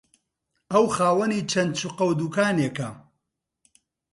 [0.71, 2.89] ئەو خاوەنی چەند شوقە و دوکانێکە